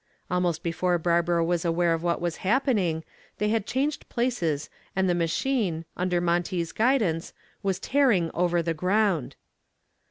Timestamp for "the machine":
5.07-5.85